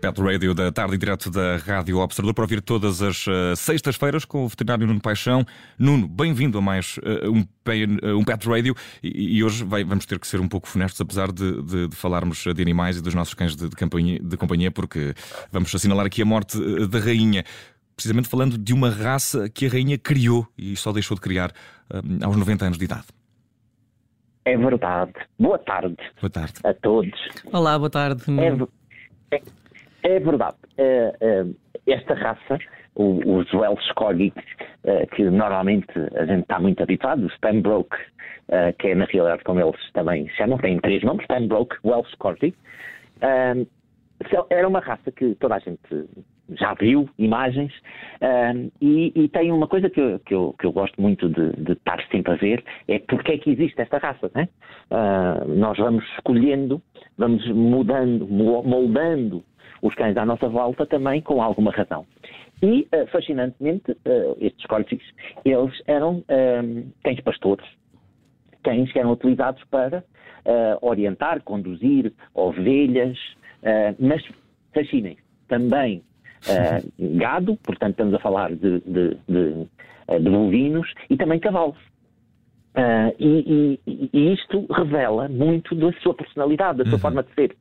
[0.00, 4.44] Pet Radio da tarde direto da Rádio Observador para ouvir todas as uh, sextas-feiras com
[4.44, 5.44] o veterinário Nuno Paixão.
[5.78, 10.06] Nuno, bem-vindo a mais uh, um, uh, um, Pet Radio e, e hoje vai, vamos
[10.06, 13.14] ter que ser um pouco funestos, apesar de, de, de, falarmos de animais e dos
[13.14, 15.14] nossos cães de, de, de companhia, porque
[15.52, 16.58] vamos assinalar aqui a morte
[16.88, 17.44] da rainha.
[18.00, 21.52] Precisamente falando de uma raça que a rainha criou e só deixou de criar
[22.24, 23.08] aos 90 anos de idade.
[24.46, 25.12] É verdade.
[25.38, 25.98] Boa tarde.
[26.18, 26.54] Boa tarde.
[26.64, 27.12] A todos.
[27.52, 28.22] Olá, boa tarde.
[29.30, 29.42] É, é,
[30.14, 30.56] é verdade.
[30.78, 32.58] Uh, uh, esta raça,
[32.94, 34.32] os Welsh Corgi,
[34.84, 37.98] uh, que normalmente a gente está muito habituado, o Pembroke,
[38.78, 42.54] que é na realidade como eles também chamam, tem três nomes, Pembroke, Welsh Corgi,
[44.48, 46.08] era uma raça que toda a gente
[46.58, 47.72] já viu imagens
[48.80, 51.72] e, e, tem uma coisa que eu, que eu, que eu gosto muito de, de,
[51.72, 54.30] estar sempre a ver é porque é que existe esta raça.
[54.34, 54.48] Né?
[54.90, 56.82] Uh, nós vamos escolhendo,
[57.16, 59.44] vamos mudando, moldando
[59.82, 62.06] os cães à nossa volta também com alguma razão.
[62.62, 65.02] E, uh, fascinantemente, uh, estes corgis,
[65.44, 67.66] eles eram um, cães pastores,
[68.62, 70.04] cães que eram utilizados para
[70.80, 73.16] orientar, conduzir ovelhas,
[73.98, 74.26] mas,
[74.72, 76.02] fascinem, também
[76.98, 79.68] gado, portanto estamos a falar de, de, de,
[80.20, 81.76] de bovinos, e também cavalos.
[82.70, 86.98] Uh, e, e, e, isto revela muito da sua personalidade, da sua uhum.
[87.00, 87.56] forma de ser.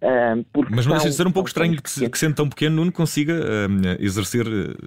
[0.00, 2.90] Uh, Mas não deixa de ser um pouco estranho que, que, sendo tão pequeno, não
[2.90, 4.46] consiga uh, exercer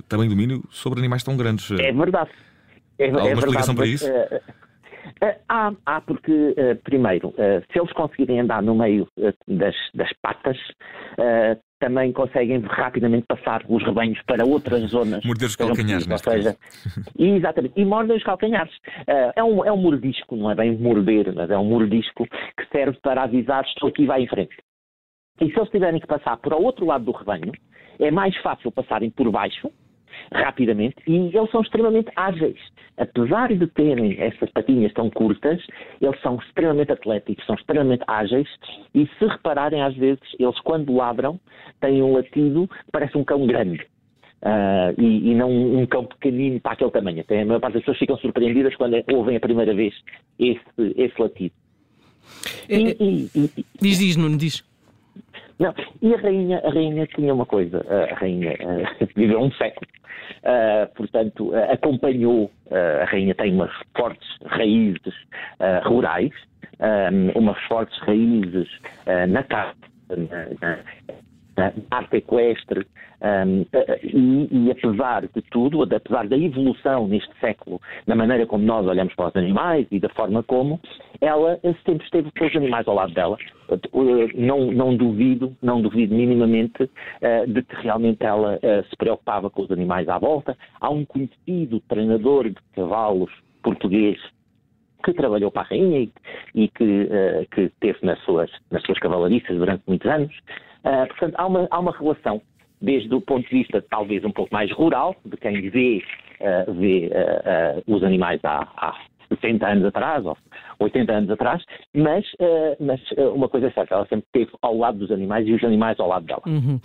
[0.10, 1.70] também domínio sobre animais tão grandes.
[1.72, 2.32] É verdade.
[2.98, 4.06] É, Há alguma é explicação para isso?
[5.48, 7.32] há, há, porque, primeiro,
[7.72, 9.08] se eles conseguirem andar no meio
[9.48, 10.58] das, das patas,
[11.80, 15.24] também conseguem rapidamente passar os rebanhos para outras zonas.
[15.24, 16.58] Morder os calcanhares, ou seja,
[17.18, 18.74] Exatamente, e mordem os calcanhares.
[19.36, 22.98] É, um, é um mordisco, não é bem morder, mas é um mordisco que serve
[23.02, 24.56] para avisar estou aqui vai em frente.
[25.40, 27.52] E se eles tiverem que passar para o outro lado do rebanho,
[28.00, 29.72] é mais fácil passarem por baixo,
[30.32, 32.60] rapidamente e eles são extremamente ágeis.
[32.98, 35.62] Apesar de terem essas patinhas tão curtas,
[36.02, 38.48] eles são extremamente atléticos, são extremamente ágeis
[38.94, 41.40] e se repararem às vezes, eles quando ladram
[41.80, 43.86] têm um latido que parece um cão grande.
[44.40, 47.22] Uh, e, e, não um cão pequenino para aquele tamanho.
[47.22, 49.96] Até a maior parte das pessoas ficam surpreendidas quando ouvem a primeira vez
[50.38, 50.62] esse,
[50.96, 51.56] esse latido.
[52.70, 54.64] É, e, é, e, e, diz, diz, Nuno, diz.
[55.60, 59.88] Não, e a rainha, a rainha tinha uma coisa, a rainha uh, viveu um século,
[60.44, 62.52] uh, portanto, uh, acompanhou,
[63.02, 65.14] a rainha tem umas fortes raízes
[65.86, 66.32] rurais,
[67.34, 68.68] umas fortes raízes
[69.30, 69.74] na casa,
[70.10, 70.80] na,
[71.58, 72.86] na, arte equestre,
[73.22, 73.66] um,
[74.04, 79.16] e, e, apesar de tudo, apesar da evolução neste século, na maneira como nós olhamos
[79.16, 80.80] para os animais e da forma como,
[81.22, 83.38] ela sempre esteve com os animais ao lado dela.
[84.36, 89.64] Não, não duvido, não duvido minimamente uh, de que realmente ela uh, se preocupava com
[89.64, 90.58] os animais à volta.
[90.80, 94.18] Há um conhecido treinador de cavalos português
[95.04, 96.12] que trabalhou para a rainha e,
[96.56, 100.36] e que, uh, que teve nas suas, nas suas cavalariças durante muitos anos.
[100.84, 102.42] Uh, portanto, há uma, há uma relação,
[102.82, 106.04] desde o ponto de vista talvez um pouco mais rural, de quem vê,
[106.42, 107.10] uh, vê
[107.88, 108.96] os animais há, há
[109.30, 110.38] 60 anos atrás, ou
[110.80, 114.78] 80 anos atrás, mas, uh, mas uh, uma coisa é certa, ela sempre esteve ao
[114.78, 116.42] lado dos animais e os animais ao lado dela.
[116.46, 116.80] Uhum.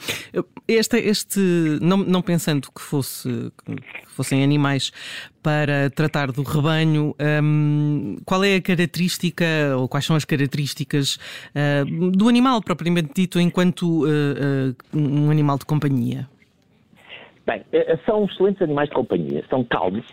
[0.66, 1.40] Este, este
[1.80, 3.28] não, não pensando que, fosse,
[3.64, 4.90] que fossem animais
[5.42, 9.44] para tratar do rebanho, um, qual é a característica
[9.76, 11.16] ou quais são as características
[11.54, 14.04] uh, do animal propriamente dito enquanto
[14.94, 16.28] um animal de companhia?
[17.44, 17.64] Bem,
[18.06, 20.06] são excelentes animais de companhia, são calmos,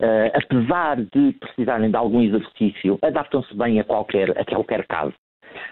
[0.00, 5.12] Uh, apesar de precisarem de algum exercício, adaptam-se bem a qualquer, a qualquer caso.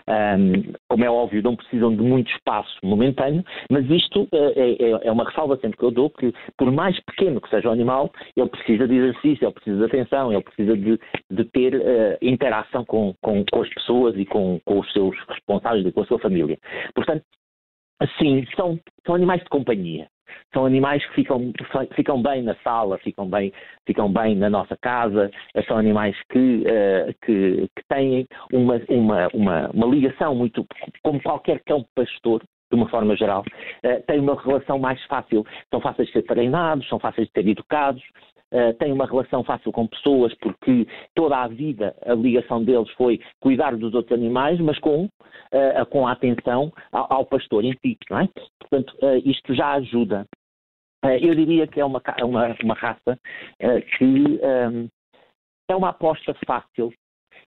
[0.06, 5.12] Um, como é óbvio, não precisam de muito espaço momentâneo, mas isto uh, é, é,
[5.12, 8.48] uma ressalva sempre que eu dou, que por mais pequeno que seja o animal, ele
[8.48, 10.98] precisa de exercício, ele precisa de atenção, ele precisa de,
[11.30, 15.86] de ter uh, interação com, com, com, as pessoas e com, com, os seus responsáveis
[15.86, 16.58] e com a sua família.
[16.94, 17.24] Portanto,
[18.18, 20.06] sim, são, são animais de companhia
[20.52, 21.52] são animais que ficam,
[21.94, 23.52] ficam bem na sala, ficam bem,
[23.86, 25.30] ficam bem na nossa casa,
[25.66, 30.66] são animais que, uh, que, que, têm uma, uma, uma, uma, ligação muito,
[31.02, 35.80] como qualquer cão pastor, de uma forma geral, uh, têm uma relação mais fácil, são
[35.80, 38.02] fáceis de ser treinados, são fáceis de ser educados,
[38.50, 43.20] Uh, têm uma relação fácil com pessoas, porque toda a vida a ligação deles foi
[43.42, 47.98] cuidar dos outros animais, mas com, uh, com a atenção ao, ao, pastor em si,
[48.08, 48.28] não é?
[48.58, 50.24] Portanto, isto já ajuda.
[51.20, 53.20] eu diria que é uma, uma, uma raça
[53.98, 54.88] que, um, ehm,
[55.70, 56.90] é uma aposta fácil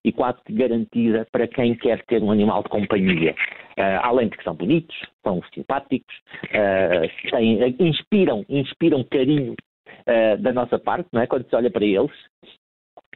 [0.04, 3.34] e quase garantida para quem quer ter um animal de companhia.
[3.78, 6.14] Uh, além de que são bonitos, são simpáticos,
[6.46, 11.26] uh, têm, inspiram, inspiram carinho uh, da nossa parte, não é?
[11.26, 12.12] Quando se olha para eles,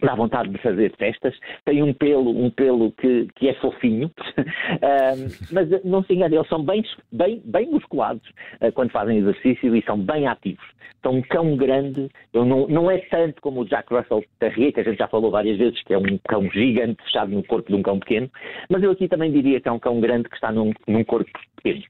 [0.03, 1.35] dá vontade de fazer festas,
[1.65, 4.11] tem um pelo, um pelo que, que é fofinho,
[5.51, 8.27] mas não se engane, eles são bem, bem, bem musculados
[8.61, 10.65] uh, quando fazem exercício e são bem ativos.
[11.03, 14.85] São um cão grande, não, não é tanto como o Jack Russell Terrier, que a
[14.85, 17.83] gente já falou várias vezes, que é um cão gigante fechado no corpo de um
[17.83, 18.29] cão pequeno,
[18.69, 21.31] mas eu aqui também diria que é um cão grande que está num, num corpo
[21.57, 21.85] pequeno.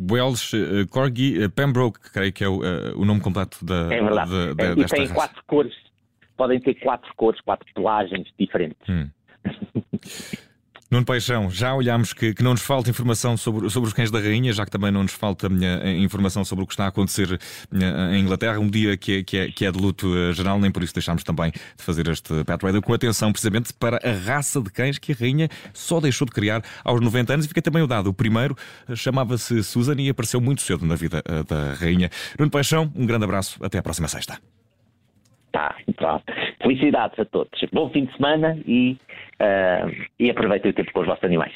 [0.00, 4.02] Welsh uh, Corgi uh, Pembroke, creio que é o, uh, o nome completo da, é
[4.02, 4.30] verdade.
[4.30, 5.14] Da, da, e tem raça.
[5.14, 5.87] quatro cores
[6.38, 8.88] podem ter quatro cores, quatro pelagens diferentes.
[8.88, 9.10] Hum.
[10.90, 14.18] Nuno Paixão, já olhámos que, que, não nos falta informação sobre, sobre os cães da
[14.18, 17.30] rainha, já que também não nos falta uh, informação sobre o que está a acontecer
[17.30, 20.58] uh, em Inglaterra, um dia que é, que é, que é de luto uh, geral,
[20.58, 24.12] nem por isso deixámos também de fazer este Pet Radio com atenção precisamente para a
[24.12, 27.60] raça de cães que a rainha só deixou de criar aos 90 anos e fica
[27.60, 28.06] também o dado.
[28.06, 28.56] O primeiro
[28.94, 32.08] chamava-se Susan e apareceu muito cedo na vida da rainha.
[32.38, 34.38] Nuno Paixão, um grande abraço, até à próxima sexta.
[35.52, 36.24] Tá, pronto.
[36.60, 37.60] Felicidades a todos.
[37.72, 38.96] Bom fim de semana e,
[39.40, 41.54] uh, e aproveitem o tempo com os vossos animais.